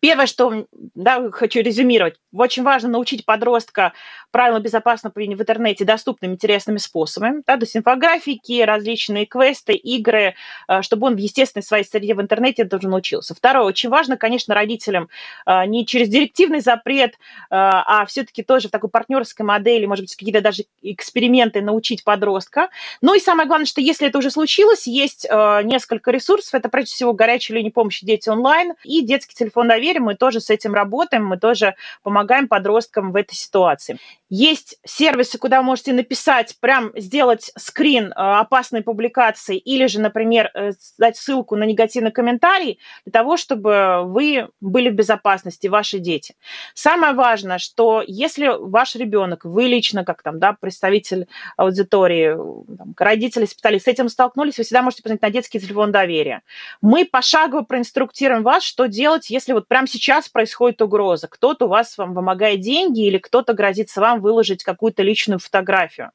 Первое, 0.00 0.26
что 0.26 0.66
да, 0.94 1.30
хочу 1.30 1.60
резюмировать, 1.60 2.16
очень 2.32 2.62
важно 2.62 2.88
научить 2.88 3.24
подростка 3.24 3.92
правилам 4.30 4.62
безопасного 4.62 5.12
поведения 5.12 5.36
в 5.36 5.40
интернете 5.40 5.84
доступными, 5.84 6.34
интересными 6.34 6.78
способами, 6.78 7.42
да, 7.46 7.56
то 7.56 7.64
есть 7.64 7.76
инфографики, 7.76 8.62
различные 8.62 9.26
квесты, 9.26 9.72
игры, 9.72 10.34
э, 10.68 10.82
чтобы 10.82 11.08
он 11.08 11.16
в 11.16 11.18
естественной 11.18 11.62
своей 11.62 11.84
среде 11.84 12.14
в 12.14 12.20
интернете 12.20 12.64
тоже 12.64 12.88
научился. 12.88 13.34
Второе, 13.34 13.64
очень 13.64 13.88
важно, 13.88 14.16
конечно, 14.16 14.54
родителям 14.54 15.08
э, 15.46 15.66
не 15.66 15.86
через 15.86 16.08
директивный 16.08 16.60
запрет, 16.60 17.14
э, 17.14 17.16
а 17.50 18.04
все-таки 18.06 18.42
тоже 18.42 18.68
в 18.68 18.70
такой 18.70 18.90
партнерской 18.90 19.44
модели, 19.44 19.86
может 19.86 20.04
быть, 20.04 20.14
какие-то 20.14 20.40
даже 20.40 20.64
эксперименты 20.82 21.60
научить 21.60 22.04
подростка. 22.04 22.68
Ну 23.00 23.14
и 23.14 23.20
самое 23.20 23.48
главное, 23.48 23.66
что 23.66 23.80
если 23.80 24.06
это 24.06 24.18
уже 24.18 24.30
случилось, 24.30 24.86
есть 24.86 25.26
несколько 25.64 26.10
ресурсов, 26.10 26.54
это 26.54 26.68
прежде 26.68 26.94
всего 26.94 27.12
горячая 27.12 27.58
линия 27.58 27.70
помощи 27.70 28.04
«Дети 28.04 28.28
онлайн» 28.28 28.74
и 28.84 29.02
детский 29.02 29.34
телефон 29.34 29.70
доверия, 29.80 30.00
мы 30.00 30.14
тоже 30.14 30.40
с 30.40 30.50
этим 30.50 30.74
работаем, 30.74 31.24
мы 31.24 31.38
тоже 31.38 31.74
помогаем 32.02 32.48
подросткам 32.48 33.12
в 33.12 33.16
этой 33.16 33.34
ситуации. 33.34 33.98
Есть 34.28 34.78
сервисы, 34.84 35.38
куда 35.38 35.58
вы 35.58 35.64
можете 35.64 35.92
написать, 35.92 36.56
прям 36.60 36.92
сделать 36.94 37.50
скрин 37.58 38.08
э, 38.08 38.12
опасной 38.14 38.82
публикации 38.82 39.56
или 39.56 39.86
же, 39.86 40.00
например, 40.00 40.50
э, 40.54 40.72
дать 40.98 41.16
ссылку 41.16 41.56
на 41.56 41.64
негативный 41.64 42.12
комментарий 42.12 42.78
для 43.04 43.12
того, 43.12 43.36
чтобы 43.36 44.02
вы 44.04 44.48
были 44.60 44.90
в 44.90 44.94
безопасности, 44.94 45.66
ваши 45.66 45.98
дети. 45.98 46.36
Самое 46.74 47.14
важное, 47.14 47.58
что 47.58 48.04
если 48.06 48.48
ваш 48.48 48.94
ребенок, 48.94 49.44
вы 49.44 49.64
лично, 49.64 50.04
как 50.04 50.22
там, 50.22 50.38
да, 50.38 50.52
представитель 50.52 51.26
аудитории, 51.56 52.36
там, 52.76 52.94
родители, 52.98 53.46
специалист, 53.46 53.86
с 53.86 53.88
этим 53.88 54.08
столкнулись, 54.08 54.58
вы 54.58 54.64
всегда 54.64 54.82
можете 54.82 55.02
позвонить 55.02 55.22
на 55.22 55.30
детский 55.30 55.58
телефон 55.58 55.90
доверия. 55.90 56.42
Мы 56.82 57.04
пошагово 57.04 57.62
проинструктируем 57.62 58.42
вас, 58.42 58.62
что 58.62 58.86
делать, 58.86 59.30
если 59.30 59.54
вот 59.54 59.66
прямо 59.70 59.86
сейчас 59.86 60.28
происходит 60.28 60.82
угроза. 60.82 61.28
Кто-то 61.28 61.66
у 61.66 61.68
вас 61.68 61.96
вам 61.96 62.12
вымогает 62.12 62.58
деньги 62.58 63.06
или 63.06 63.18
кто-то 63.18 63.52
грозится 63.52 64.00
вам 64.00 64.20
выложить 64.20 64.64
какую-то 64.64 65.04
личную 65.04 65.38
фотографию. 65.38 66.10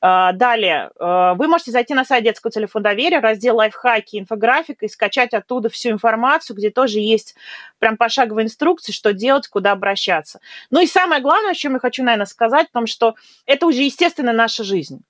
А, 0.00 0.32
далее, 0.32 0.90
а, 0.98 1.34
вы 1.34 1.46
можете 1.46 1.70
зайти 1.70 1.94
на 1.94 2.04
сайт 2.04 2.24
детского 2.24 2.50
телефона 2.50 2.82
доверия, 2.82 3.20
раздел 3.20 3.56
лайфхаки, 3.58 4.18
инфографика 4.18 4.86
и 4.86 4.88
скачать 4.88 5.34
оттуда 5.34 5.68
всю 5.68 5.90
информацию, 5.90 6.56
где 6.56 6.70
тоже 6.70 6.98
есть 6.98 7.36
прям 7.78 7.96
пошаговые 7.96 8.46
инструкции, 8.46 8.90
что 8.90 9.12
делать, 9.12 9.46
куда 9.46 9.70
обращаться. 9.70 10.40
Ну 10.70 10.80
и 10.80 10.86
самое 10.88 11.22
главное, 11.22 11.52
о 11.52 11.54
чем 11.54 11.74
я 11.74 11.78
хочу, 11.78 12.02
наверное, 12.02 12.26
сказать, 12.26 12.70
в 12.70 12.72
том, 12.72 12.88
что 12.88 13.14
это 13.46 13.66
уже 13.66 13.82
естественная 13.82 14.34
наша 14.34 14.64
жизнь. 14.64 15.04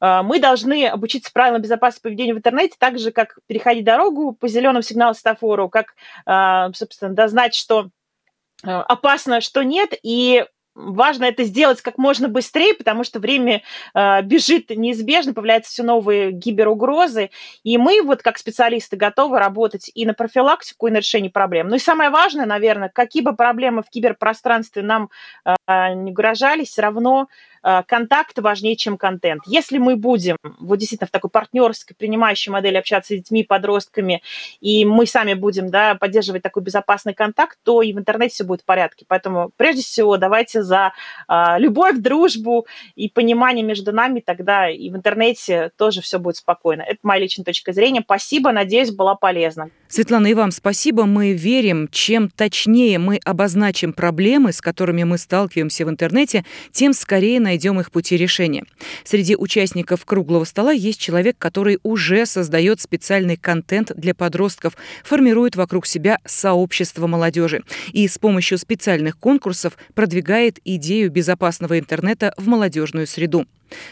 А, 0.00 0.22
мы 0.22 0.40
должны 0.40 0.86
обучиться 0.86 1.32
правилам 1.32 1.62
безопасного 1.62 2.04
поведения 2.04 2.34
в 2.34 2.38
интернете, 2.38 2.74
так 2.78 2.98
же, 2.98 3.12
как 3.12 3.38
переходить 3.46 3.84
дорогу 3.84 4.32
по 4.32 4.48
зеленому 4.48 4.82
сигналу 4.82 5.14
светофору, 5.14 5.68
как, 5.68 5.94
а, 6.26 6.72
собственно, 6.72 7.12
да, 7.12 7.28
знать, 7.28 7.54
что 7.54 7.90
а, 8.64 8.82
опасно, 8.82 9.40
что 9.40 9.62
нет, 9.62 9.92
и 10.02 10.44
важно 10.74 11.24
это 11.24 11.44
сделать 11.44 11.82
как 11.82 11.98
можно 11.98 12.28
быстрее, 12.28 12.74
потому 12.74 13.04
что 13.04 13.18
время 13.18 13.62
э, 13.92 14.22
бежит 14.22 14.70
неизбежно, 14.70 15.34
появляются 15.34 15.72
все 15.72 15.82
новые 15.82 16.30
гиберугрозы, 16.30 17.30
и 17.64 17.76
мы 17.76 18.02
вот 18.02 18.22
как 18.22 18.38
специалисты 18.38 18.96
готовы 18.96 19.38
работать 19.38 19.90
и 19.92 20.06
на 20.06 20.14
профилактику, 20.14 20.86
и 20.86 20.90
на 20.90 20.98
решение 20.98 21.30
проблем. 21.30 21.68
Ну 21.68 21.76
и 21.76 21.80
самое 21.80 22.10
важное, 22.10 22.46
наверное, 22.46 22.88
какие 22.88 23.22
бы 23.22 23.34
проблемы 23.34 23.82
в 23.82 23.90
киберпространстве 23.90 24.82
нам 24.82 25.10
э, 25.44 25.56
не 25.94 26.10
угрожали, 26.10 26.64
все 26.64 26.82
равно 26.82 27.28
э, 27.62 27.82
контакт 27.86 28.38
важнее, 28.38 28.76
чем 28.76 28.96
контент. 28.96 29.42
Если 29.46 29.78
мы 29.78 29.96
будем 29.96 30.36
вот 30.58 30.76
действительно 30.76 31.08
в 31.08 31.10
такой 31.10 31.30
партнерской, 31.30 31.96
принимающей 31.98 32.50
модели 32.52 32.76
общаться 32.76 33.14
с 33.14 33.18
детьми, 33.18 33.42
подростками, 33.42 34.22
и 34.60 34.84
мы 34.84 35.06
сами 35.06 35.34
будем 35.34 35.70
да, 35.70 35.94
поддерживать 35.94 36.42
такой 36.42 36.62
безопасный 36.62 37.14
контакт, 37.14 37.58
то 37.62 37.82
и 37.82 37.92
в 37.92 37.98
интернете 37.98 38.34
все 38.34 38.44
будет 38.44 38.62
в 38.62 38.64
порядке. 38.64 39.04
Поэтому 39.08 39.50
прежде 39.56 39.82
всего 39.82 40.16
давайте 40.16 40.62
за 40.62 40.92
э, 41.28 41.58
любовь, 41.58 41.98
дружбу 41.98 42.66
и 42.94 43.08
понимание 43.08 43.64
между 43.64 43.92
нами, 43.92 44.20
тогда 44.20 44.68
и 44.68 44.90
в 44.90 44.96
интернете 44.96 45.70
тоже 45.76 46.00
все 46.00 46.18
будет 46.18 46.36
спокойно. 46.36 46.82
Это 46.82 46.98
моя 47.02 47.20
личная 47.22 47.44
точка 47.44 47.72
зрения. 47.72 48.02
Спасибо, 48.02 48.52
надеюсь, 48.52 48.90
была 48.90 49.14
полезна. 49.14 49.70
Светлана, 49.88 50.28
и 50.28 50.34
вам 50.34 50.50
спасибо. 50.50 51.04
Мы 51.04 51.32
верим, 51.32 51.88
чем 51.88 52.28
точнее 52.30 52.98
мы 52.98 53.18
обозначим 53.24 53.92
проблемы, 53.92 54.52
с 54.52 54.60
которыми 54.60 55.02
мы 55.04 55.18
сталкиваемся 55.18 55.59
в 55.84 55.90
интернете, 55.90 56.44
тем 56.72 56.92
скорее 56.92 57.40
найдем 57.40 57.80
их 57.80 57.90
пути 57.90 58.16
решения. 58.16 58.64
Среди 59.04 59.36
участников 59.36 60.04
круглого 60.04 60.44
стола 60.44 60.72
есть 60.72 61.00
человек, 61.00 61.36
который 61.38 61.78
уже 61.82 62.26
создает 62.26 62.80
специальный 62.80 63.36
контент 63.36 63.92
для 63.94 64.14
подростков, 64.14 64.76
формирует 65.04 65.56
вокруг 65.56 65.86
себя 65.86 66.18
сообщество 66.24 67.06
молодежи 67.06 67.62
и 67.92 68.06
с 68.08 68.18
помощью 68.18 68.58
специальных 68.58 69.18
конкурсов 69.18 69.76
продвигает 69.94 70.58
идею 70.64 71.10
безопасного 71.10 71.78
интернета 71.78 72.32
в 72.36 72.46
молодежную 72.46 73.06
среду. 73.06 73.46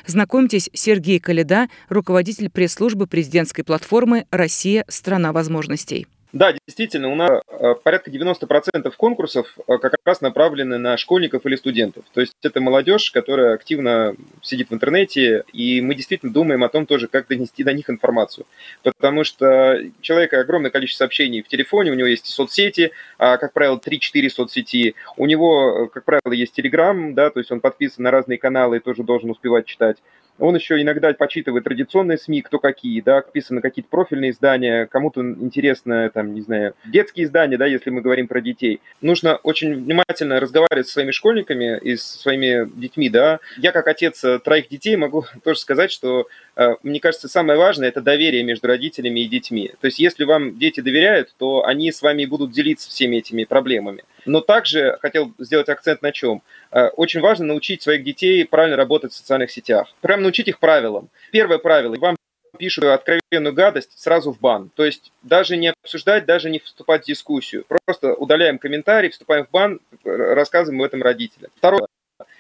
Знакомьтесь, 0.07 0.71
Сергей 0.73 1.21
Каледа, 1.21 1.69
руководитель 1.89 2.51
пресс-службы 2.51 3.07
президентской 3.07 3.63
платформы 3.63 4.27
«Россия. 4.31 4.85
Страна 4.89 5.33
возможностей». 5.33 6.07
Да, 6.33 6.53
действительно, 6.53 7.11
у 7.11 7.15
нас 7.15 7.43
э, 7.49 7.75
порядка 7.83 8.11
90% 8.11 8.93
конкурсов 8.97 9.57
э, 9.67 9.79
как 9.79 9.95
раз 10.05 10.21
направлены 10.21 10.77
на 10.77 10.99
школьников 10.99 11.47
или 11.47 11.57
студентов. 11.57 12.05
То 12.13 12.21
есть 12.21 12.35
это 12.43 12.61
молодежь, 12.61 13.11
которая 13.11 13.55
активно 13.55 14.15
сидит 14.43 14.69
в 14.69 14.75
интернете, 14.75 15.45
и 15.55 15.81
мы 15.81 15.95
действительно 15.95 16.31
думаем 16.31 16.65
о 16.65 16.69
том 16.69 16.85
тоже, 16.85 17.09
как 17.09 17.29
донести 17.29 17.65
до 17.65 17.73
них 17.73 17.89
информацию. 17.89 18.45
Потому 18.83 19.25
что 19.25 19.81
у 19.81 20.03
человека 20.03 20.41
огромное 20.41 20.71
количество 20.71 21.05
сообщений 21.05 21.41
в 21.41 21.49
телефоне, 21.49 21.93
у 21.93 21.95
него 21.95 22.09
есть 22.09 22.27
соцсети, 22.27 22.93
а, 23.17 23.39
как 23.39 23.55
правило, 23.55 23.79
3-4 23.79 24.29
соцсети. 24.29 24.97
У 25.17 25.25
него, 25.25 25.87
э, 25.87 25.89
как 25.89 26.05
правило, 26.05 26.33
есть 26.33 26.53
Телеграм, 26.53 27.15
да, 27.15 27.31
то 27.31 27.41
есть 27.41 27.51
он 27.51 27.61
подписан 27.61 28.05
на 28.05 28.11
разные 28.11 28.37
каналы 28.37 28.77
и 28.77 28.81
тоже 28.81 29.03
должен 29.03 29.31
успевать 29.31 29.65
читать. 29.65 29.97
Он 30.39 30.55
еще 30.55 30.81
иногда 30.81 31.13
почитывает 31.15 31.65
традиционные 31.65 32.19
СМИ, 32.19 32.43
кто 32.43 32.59
какие, 32.59 33.01
да, 33.01 33.21
писаны 33.21 33.61
какие-то 33.61 33.91
профильные 33.91 34.31
издания, 34.31 34.87
кому-то 34.87 35.21
интересно, 35.21 36.11
там, 36.13 36.35
не 36.35 36.41
знаю, 36.41 36.75
детские 36.87 37.27
издания, 37.27 37.57
да, 37.57 37.67
если 37.67 37.91
мы 37.91 38.01
говорим 38.01 38.29
про 38.29 38.41
детей. 38.41 38.81
Нужно 39.01 39.37
очень 39.37 39.75
внимательно 39.75 40.41
разговаривать 40.41 40.87
со 40.87 40.95
своими 40.95 41.11
школьниками 41.11 41.79
и 41.79 41.97
со 41.97 42.19
своими 42.19 42.69
детьми, 42.79 43.09
да. 43.09 43.41
Я, 43.57 43.73
как 43.73 43.89
отец 43.89 44.23
э, 44.25 44.39
троих 44.39 44.69
детей, 44.69 44.97
могу 44.97 45.25
тоже 45.45 45.59
сказать, 45.59 45.91
что 45.91 46.27
Э, 46.59 46.75
мне 46.83 46.99
кажется, 46.99 47.29
самое 47.29 47.57
важное– 47.57 47.89
это 47.91 48.01
доверие 48.01 48.43
между 48.43 48.67
родителями 48.67 49.21
и 49.21 49.29
детьми. 49.29 49.71
То 49.81 49.87
есть 49.87 50.01
если 50.01 50.25
вам 50.25 50.59
дети 50.59 50.81
доверяют, 50.81 51.33
то 51.39 51.65
они 51.65 51.93
с 51.93 52.03
вами 52.03 52.25
будут 52.25 52.51
делиться 52.51 52.91
всеми 52.91 53.17
этими 53.17 53.45
проблемами. 53.45 54.03
Но 54.29 54.41
также 54.41 54.99
хотел 55.01 55.33
сделать 55.39 55.69
акцент 55.69 56.03
на 56.03 56.13
чем. 56.13 56.43
Э, 56.71 56.89
очень 56.89 57.21
важно 57.21 57.47
научить 57.47 57.83
своих 57.83 58.05
детей 58.05 58.45
правильно 58.45 58.77
работать 58.77 59.13
в 59.13 59.17
социальных 59.17 59.51
сетях. 59.51 59.89
Прям 60.01 60.23
научить 60.23 60.49
их 60.49 60.59
правилам. 60.59 61.09
Первое 61.33 61.59
правило– 61.59 61.97
вам 62.01 62.17
пишут 62.59 62.85
откровенную 62.85 63.55
гадость, 63.55 63.99
сразу 63.99 64.33
в 64.33 64.41
бан. 64.41 64.71
То 64.75 64.85
есть 64.85 65.13
даже 65.23 65.57
не 65.57 65.73
обсуждать, 65.83 66.27
даже 66.27 66.51
не 66.51 66.59
вступать 66.59 67.05
в 67.05 67.07
дискуссию. 67.07 67.65
Просто 67.69 68.15
удаляем 68.15 68.59
комментарий, 68.59 69.11
вступаем 69.11 69.47
в 69.47 69.51
бан, 69.51 69.81
рассказываем 70.05 70.81
об 70.81 70.87
этом 70.87 71.03
родителям. 71.03 71.51
Второе 71.57 71.87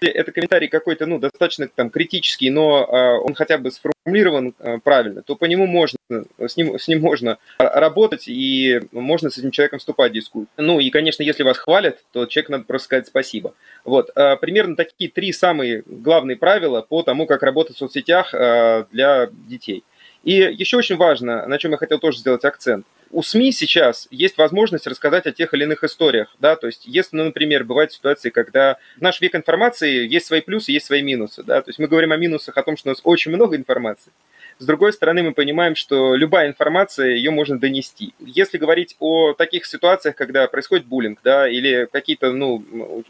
это 0.00 0.32
комментарий 0.32 0.68
какой-то, 0.68 1.06
ну, 1.06 1.18
достаточно 1.18 1.68
там 1.68 1.90
критический, 1.90 2.50
но 2.50 2.84
э, 2.84 3.18
он 3.24 3.34
хотя 3.34 3.58
бы 3.58 3.70
сформулирован 3.70 4.54
э, 4.58 4.78
правильно, 4.82 5.22
то 5.22 5.36
по 5.36 5.44
нему 5.44 5.66
можно, 5.66 5.98
с 6.38 6.56
ним, 6.56 6.78
с 6.78 6.88
ним 6.88 7.00
можно 7.00 7.38
работать 7.58 8.24
и 8.28 8.80
можно 8.92 9.30
с 9.30 9.38
этим 9.38 9.50
человеком 9.50 9.78
вступать 9.78 10.12
в 10.12 10.14
дискуссию. 10.14 10.48
Ну 10.56 10.80
и, 10.80 10.90
конечно, 10.90 11.22
если 11.22 11.42
вас 11.42 11.58
хвалят, 11.58 11.98
то 12.12 12.26
человеку 12.26 12.52
надо 12.52 12.64
просто 12.64 12.86
сказать 12.86 13.06
спасибо. 13.06 13.54
Вот, 13.84 14.10
э, 14.14 14.36
примерно 14.36 14.76
такие 14.76 15.10
три 15.10 15.32
самые 15.32 15.82
главные 15.86 16.36
правила 16.36 16.82
по 16.82 17.02
тому, 17.02 17.26
как 17.26 17.42
работать 17.42 17.76
в 17.76 17.78
соцсетях 17.78 18.34
э, 18.34 18.84
для 18.92 19.28
детей. 19.48 19.84
И 20.24 20.32
еще 20.32 20.76
очень 20.76 20.96
важно, 20.96 21.46
на 21.46 21.58
чем 21.58 21.72
я 21.72 21.76
хотел 21.76 21.98
тоже 21.98 22.18
сделать 22.18 22.44
акцент– 22.44 22.86
у 23.10 23.22
СМИ 23.22 23.52
сейчас 23.52 24.08
есть 24.10 24.38
возможность 24.38 24.86
рассказать 24.86 25.26
о 25.26 25.32
тех 25.32 25.54
или 25.54 25.64
иных 25.64 25.84
историях, 25.84 26.34
да, 26.40 26.56
то 26.56 26.66
есть 26.66 26.86
если, 26.86 27.16
ну, 27.16 27.24
например, 27.24 27.64
бывают 27.64 27.92
ситуации, 27.92 28.30
когда 28.30 28.76
наш 29.00 29.20
век 29.20 29.34
информации 29.34 30.06
есть 30.06 30.26
свои 30.26 30.40
плюсы, 30.40 30.72
есть 30.72 30.86
свои 30.86 31.02
минусы, 31.02 31.42
да, 31.42 31.62
то 31.62 31.70
есть 31.70 31.78
мы 31.78 31.86
говорим 31.86 32.12
о 32.12 32.16
минусах, 32.16 32.56
о 32.56 32.62
том, 32.62 32.76
что 32.76 32.88
у 32.88 32.92
нас 32.92 33.00
очень 33.04 33.32
много 33.32 33.56
информации, 33.56 34.12
с 34.58 34.66
другой 34.66 34.92
стороны, 34.92 35.22
мы 35.22 35.32
понимаем, 35.32 35.76
что 35.76 36.16
любая 36.16 36.48
информация, 36.48 37.10
ее 37.10 37.30
можно 37.30 37.60
донести. 37.60 38.12
Если 38.18 38.58
говорить 38.58 38.96
о 38.98 39.32
таких 39.32 39.64
ситуациях, 39.64 40.16
когда 40.16 40.48
происходит 40.48 40.86
буллинг, 40.86 41.20
да, 41.22 41.48
или 41.48 41.86
какие-то, 41.92 42.32
ну, 42.32 43.04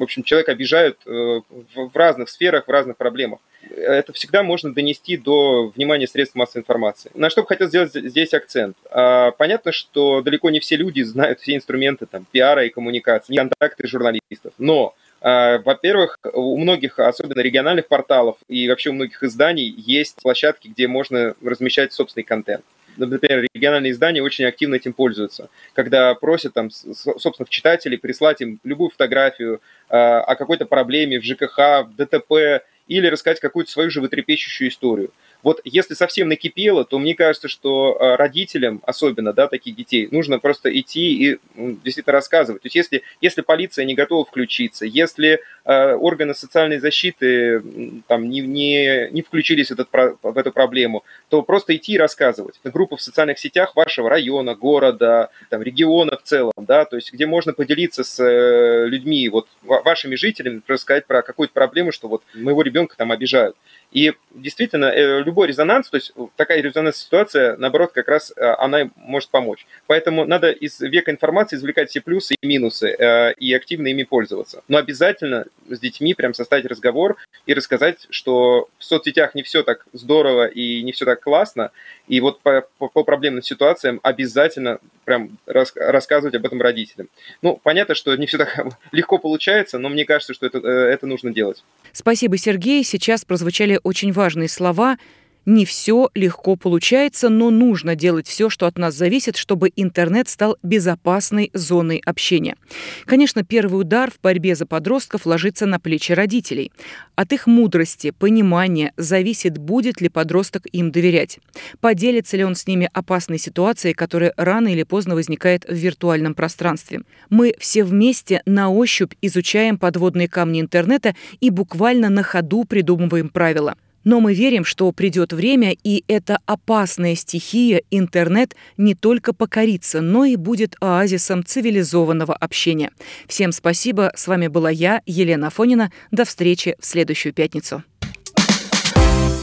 в 0.00 0.02
общем, 0.02 0.22
человека 0.22 0.52
обижают 0.52 0.98
э, 1.06 1.10
в 1.10 1.90
разных 1.94 2.30
сферах, 2.30 2.66
в 2.66 2.70
разных 2.70 2.96
проблемах, 2.96 3.38
это 3.76 4.14
всегда 4.14 4.42
можно 4.42 4.72
донести 4.72 5.18
до 5.18 5.70
внимания 5.76 6.08
средств 6.08 6.34
массовой 6.34 6.62
информации. 6.62 7.10
На 7.14 7.28
что 7.28 7.42
бы 7.42 7.48
хотел 7.48 7.68
сделать 7.68 7.92
здесь 7.92 8.32
акцент? 8.32 8.76
А, 8.90 9.32
понятно, 9.32 9.72
что 9.72 10.22
далеко 10.22 10.48
не 10.48 10.58
все 10.58 10.76
люди 10.76 11.02
знают 11.02 11.40
все 11.40 11.54
инструменты 11.54 12.06
там, 12.06 12.24
пиара 12.32 12.64
и 12.64 12.70
коммуникации, 12.70 13.36
контакты 13.36 13.86
журналистов, 13.86 14.52
но 14.58 14.94
Во-первых, 15.22 16.18
у 16.32 16.56
многих, 16.56 16.98
особенно 16.98 17.42
региональных 17.42 17.88
порталов 17.88 18.38
и 18.48 18.66
вообще 18.70 18.88
у 18.88 18.94
многих 18.94 19.22
изданий 19.22 19.68
есть 19.68 20.16
площадки, 20.22 20.68
где 20.68 20.88
можно 20.88 21.34
размещать 21.42 21.92
собственный 21.92 22.24
контент 22.24 22.64
например, 23.06 23.46
региональные 23.54 23.92
издания 23.92 24.22
очень 24.22 24.44
активно 24.44 24.76
этим 24.76 24.92
пользуются, 24.92 25.48
когда 25.74 26.14
просят 26.14 26.54
там 26.54 26.70
собственных 26.70 27.48
читателей 27.48 27.98
прислать 27.98 28.40
им 28.40 28.60
любую 28.64 28.90
фотографию 28.90 29.60
э, 29.88 29.96
о 29.96 30.34
какой-то 30.36 30.66
проблеме 30.66 31.20
в 31.20 31.24
ЖКХ, 31.24 31.86
в 31.86 31.94
ДТП 31.96 32.64
или 32.88 33.06
рассказать 33.06 33.40
какую-то 33.40 33.70
свою 33.70 33.88
животрепещущую 33.88 34.68
историю. 34.68 35.10
Вот 35.42 35.60
если 35.64 35.94
совсем 35.94 36.28
накипело, 36.28 36.84
то 36.84 36.98
мне 36.98 37.14
кажется, 37.14 37.48
что 37.48 37.96
э, 37.98 38.16
родителям, 38.16 38.82
особенно, 38.84 39.32
да, 39.32 39.46
таких 39.46 39.74
детей, 39.76 40.08
нужно 40.10 40.38
просто 40.38 40.76
идти 40.76 41.12
и 41.12 41.38
действительно 41.56 42.12
рассказывать. 42.12 42.62
То 42.62 42.66
есть 42.66 42.76
если, 42.76 43.02
если 43.20 43.40
полиция 43.40 43.84
не 43.84 43.94
готова 43.94 44.24
включиться, 44.24 44.84
если 44.84 45.40
органы 45.70 46.34
социальной 46.34 46.78
защиты 46.78 47.62
там, 48.08 48.28
не, 48.28 48.40
не, 48.40 49.08
не 49.10 49.22
включились 49.22 49.68
в, 49.68 49.72
этот, 49.72 49.88
в 50.22 50.38
эту 50.38 50.52
проблему, 50.52 51.04
то 51.28 51.42
просто 51.42 51.76
идти 51.76 51.92
и 51.92 51.98
рассказывать. 51.98 52.58
Группа 52.64 52.96
в 52.96 53.02
социальных 53.02 53.38
сетях 53.38 53.76
вашего 53.76 54.10
района, 54.10 54.54
города, 54.54 55.30
там, 55.48 55.62
региона 55.62 56.16
в 56.16 56.22
целом, 56.22 56.52
да, 56.56 56.84
то 56.84 56.96
есть 56.96 57.12
где 57.12 57.26
можно 57.26 57.52
поделиться 57.52 58.04
с 58.04 58.20
э, 58.20 58.86
людьми, 58.86 59.28
вот 59.28 59.46
вашими 59.62 60.14
жителями, 60.16 60.60
рассказать 60.66 61.06
про 61.06 61.22
какую-то 61.22 61.54
проблему, 61.54 61.92
что 61.92 62.08
вот 62.08 62.22
моего 62.34 62.62
ребенка 62.62 62.96
там 62.96 63.12
обижают. 63.12 63.56
И 63.92 64.12
действительно, 64.34 64.86
э, 64.86 65.22
любой 65.22 65.48
резонанс, 65.48 65.90
то 65.90 65.96
есть 65.96 66.12
такая 66.36 66.60
резонансная 66.60 67.04
ситуация, 67.04 67.56
наоборот, 67.56 67.90
как 67.92 68.08
раз 68.08 68.32
э, 68.36 68.40
она 68.58 68.88
может 68.96 69.30
помочь. 69.30 69.66
Поэтому 69.86 70.24
надо 70.24 70.50
из 70.50 70.80
века 70.80 71.10
информации 71.10 71.56
извлекать 71.56 71.90
все 71.90 72.00
плюсы 72.00 72.34
и 72.40 72.46
минусы 72.46 72.88
э, 72.88 73.32
и 73.34 73.52
активно 73.52 73.88
ими 73.88 74.04
пользоваться. 74.04 74.62
Но 74.68 74.78
обязательно 74.78 75.46
с 75.68 75.78
детьми 75.78 76.14
прям 76.14 76.34
составить 76.34 76.66
разговор 76.66 77.16
и 77.46 77.54
рассказать, 77.54 78.06
что 78.10 78.68
в 78.78 78.84
соцсетях 78.84 79.34
не 79.34 79.42
все 79.42 79.62
так 79.62 79.86
здорово 79.92 80.46
и 80.46 80.82
не 80.82 80.92
все 80.92 81.04
так 81.04 81.20
классно, 81.20 81.70
и 82.08 82.20
вот 82.20 82.40
по, 82.40 82.66
по, 82.78 82.88
по 82.88 83.04
проблемным 83.04 83.42
ситуациям 83.42 84.00
обязательно 84.02 84.78
прям 85.04 85.38
рас, 85.46 85.72
рассказывать 85.74 86.34
об 86.34 86.46
этом 86.46 86.60
родителям. 86.60 87.08
Ну, 87.42 87.60
понятно, 87.62 87.94
что 87.94 88.14
не 88.16 88.26
все 88.26 88.38
так 88.38 88.58
легко 88.92 89.18
получается, 89.18 89.78
но 89.78 89.88
мне 89.88 90.04
кажется, 90.04 90.34
что 90.34 90.46
это, 90.46 90.58
это 90.58 91.06
нужно 91.06 91.32
делать. 91.32 91.62
Спасибо, 91.92 92.36
Сергей. 92.36 92.84
Сейчас 92.84 93.24
прозвучали 93.24 93.80
очень 93.82 94.12
важные 94.12 94.48
слова– 94.48 94.98
не 95.46 95.64
все 95.64 96.10
легко 96.14 96.56
получается, 96.56 97.28
но 97.28 97.50
нужно 97.50 97.96
делать 97.96 98.26
все, 98.26 98.50
что 98.50 98.66
от 98.66 98.78
нас 98.78 98.94
зависит, 98.94 99.36
чтобы 99.36 99.70
интернет 99.74 100.28
стал 100.28 100.56
безопасной 100.62 101.50
зоной 101.54 102.02
общения. 102.04 102.56
Конечно, 103.04 103.42
первый 103.42 103.80
удар 103.80 104.10
в 104.10 104.20
борьбе 104.20 104.54
за 104.54 104.66
подростков 104.66 105.26
ложится 105.26 105.66
на 105.66 105.80
плечи 105.80 106.12
родителей. 106.12 106.72
От 107.14 107.32
их 107.32 107.46
мудрости, 107.46 108.10
понимания 108.10 108.92
зависит, 108.96 109.58
будет 109.58 110.00
ли 110.00 110.08
подросток 110.08 110.66
им 110.72 110.90
доверять. 110.90 111.38
Поделится 111.80 112.36
ли 112.36 112.44
он 112.44 112.54
с 112.54 112.66
ними 112.66 112.88
опасной 112.92 113.38
ситуацией, 113.38 113.94
которая 113.94 114.32
рано 114.36 114.68
или 114.68 114.82
поздно 114.82 115.14
возникает 115.14 115.64
в 115.64 115.74
виртуальном 115.74 116.34
пространстве. 116.34 117.02
Мы 117.28 117.54
все 117.58 117.84
вместе 117.84 118.42
на 118.46 118.70
ощупь 118.70 119.14
изучаем 119.22 119.78
подводные 119.78 120.28
камни 120.28 120.60
интернета 120.60 121.14
и 121.40 121.50
буквально 121.50 122.08
на 122.08 122.22
ходу 122.22 122.64
придумываем 122.64 123.28
правила– 123.28 123.74
но 124.04 124.20
мы 124.20 124.34
верим, 124.34 124.64
что 124.64 124.90
придет 124.92 125.32
время, 125.32 125.74
и 125.84 126.04
эта 126.08 126.38
опасная 126.46 127.14
стихия, 127.14 127.82
интернет, 127.90 128.54
не 128.76 128.94
только 128.94 129.32
покорится, 129.32 130.00
но 130.00 130.24
и 130.24 130.36
будет 130.36 130.76
оазисом 130.80 131.44
цивилизованного 131.44 132.34
общения. 132.34 132.90
Всем 133.26 133.52
спасибо. 133.52 134.12
С 134.14 134.26
вами 134.26 134.48
была 134.48 134.70
я, 134.70 135.02
Елена 135.06 135.48
Афонина. 135.48 135.92
До 136.10 136.24
встречи 136.24 136.76
в 136.78 136.86
следующую 136.86 137.32
пятницу. 137.32 137.82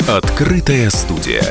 Открытая 0.07 0.89
студия. 0.89 1.43